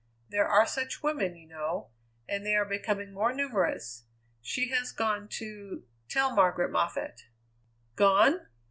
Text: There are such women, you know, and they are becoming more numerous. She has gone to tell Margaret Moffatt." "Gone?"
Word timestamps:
There 0.29 0.47
are 0.47 0.65
such 0.65 1.03
women, 1.03 1.35
you 1.35 1.47
know, 1.47 1.91
and 2.27 2.43
they 2.43 2.55
are 2.55 2.65
becoming 2.65 3.13
more 3.13 3.31
numerous. 3.31 4.05
She 4.41 4.69
has 4.69 4.91
gone 4.91 5.27
to 5.33 5.83
tell 6.09 6.33
Margaret 6.35 6.71
Moffatt." 6.71 7.27
"Gone?" 7.95 8.47